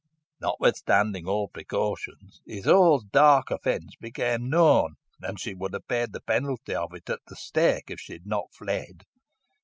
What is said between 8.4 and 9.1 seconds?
fled.